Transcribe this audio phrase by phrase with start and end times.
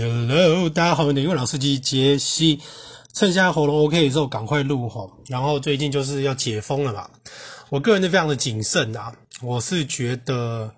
[0.00, 2.60] Hello，大家好，我是英文老司机杰西。
[3.12, 5.10] 趁现在喉咙 OK 之后，赶快录吼。
[5.26, 7.10] 然后最近就是要解封了嘛，
[7.68, 9.12] 我个人是非常的谨慎啊。
[9.42, 10.72] 我是觉得，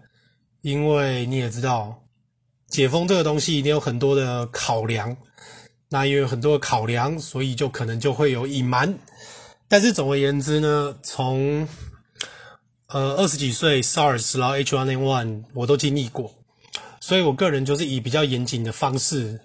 [0.62, 2.02] 因为你也知道，
[2.70, 5.14] 解封这个东西一定有很多的考量。
[5.90, 8.98] 那因为有很多考量，所以就可能就会有隐瞒。
[9.68, 11.68] 但是总而言之呢，从
[12.86, 16.32] 呃二十几岁 SARS 然后 H1N1 我都经历过。
[17.10, 19.40] 所以，我个人就是以比较严谨的方式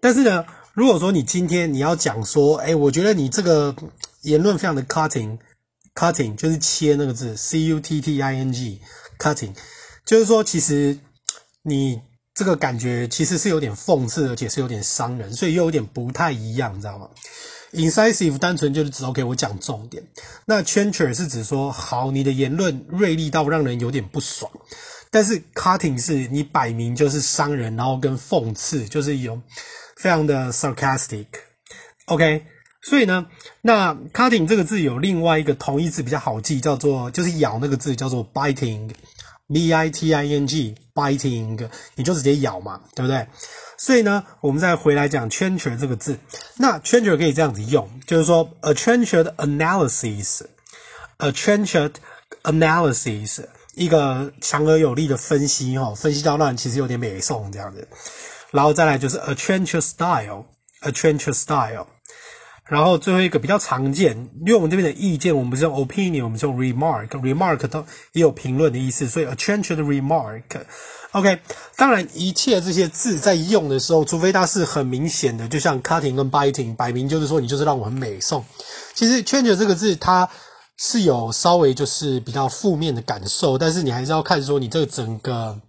[0.00, 3.74] 但是呢，如果说你今天你要讲说，哎，我觉得你这个
[4.22, 9.54] 言论非常的 cutting，cutting 就是切那个字，c u t t i n g，cutting
[10.04, 10.98] 就是说其实
[11.62, 12.00] 你
[12.34, 17.08] 这个感觉其实是有点讽刺，而且是有点伤人，所以又有点不太一样，你知道吗
[17.72, 20.02] ？Incisive 单纯就是指 OK，我讲重点。
[20.46, 24.50] 那 Trenchant 是指说，好，你的言论锐利到让人有点不爽。
[25.10, 29.40] 但是 Cutting 是你摆明就是伤人，然后跟讽刺就是有
[29.96, 31.26] 非常的 sarcastic。
[32.06, 32.44] OK，
[32.82, 33.26] 所以呢，
[33.60, 43.24] 那 Cutting 这个字有另外一个同义字比较好记，叫做就是咬那个字叫做 biting，b i t i n g，biting，你就直接咬嘛，对不对？
[43.78, 46.18] 所以呢，我们再回来讲 Trenchant 这个字。
[46.56, 51.94] 那 Trenchant 可以这样子用，就是说 a Trenchant analysis，a Trenchant
[52.42, 53.44] analysis，
[53.74, 57.86] 一个强而有力的分析哦，分析到让人其实有点美颂这样子。
[58.50, 61.86] 然后再来就是 a Trenchant style，a Trenchant style。
[62.72, 70.42] 然后最后一个比较常见，因为我们这边的意见，我们不是用 opinion，我们是用 remark，remark 都也有评论的意思，所以 a trenchant remark。
[71.10, 71.38] OK，
[71.76, 78.42] 当然一切这些字在用的时候，除非它是很明显的，就像 cutting 跟 biting，摆明就是说你就是让我很美送。
[78.94, 80.26] 其实 trenchant 这个字它
[80.78, 85.60] 是有稍微就是比较负面的感受，但是你还是要看说你这个整个。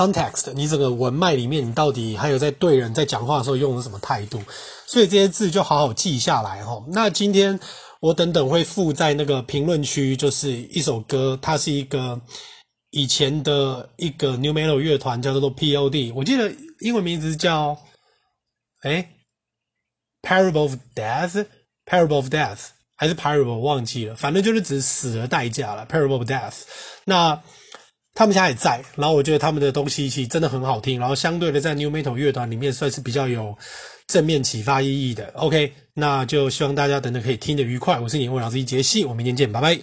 [0.00, 4.40] Context，你整个文脉里面，你到底还有在对人在讲话的时候用的什么态度？
[4.86, 6.82] 所以这些字就好好记下来齁。
[6.88, 7.60] 那今天
[8.00, 12.18] 我等等会附在那个评论区，就是一首歌，它是一个
[12.92, 16.12] 以前的一个 Nu Metal 乐团，叫做 P.O.D。
[16.12, 16.50] 我记得
[16.80, 17.76] 英文名字叫
[18.84, 19.06] 诶
[20.22, 25.86] Parable of Death，Parable of Death 还是 Parable 忘记了，反正就是指死的代价了。
[25.86, 26.62] Parable of Death，
[27.04, 27.42] 那。
[28.20, 33.56] 他们家也在，然后我觉得他们的东西其实真的很好听，然后相对的在 New Metal 乐团里面算是比较有
[34.08, 35.32] 正面启发意义的。
[35.36, 37.98] OK，那就希望大家等等可以听得愉快。
[37.98, 39.78] 我是你的英文老师一杰西，我们明天见，拜拜。